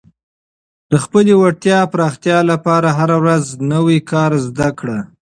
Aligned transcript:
د 0.91 0.93
خپلې 1.03 1.33
وړتیا 1.41 1.79
پراختیا 1.93 2.37
لپاره 2.51 2.89
هره 2.99 3.17
ورځ 3.23 3.45
نوی 3.73 3.99
کار 4.11 4.31
زده 4.47 4.69
کړه. 4.79 4.99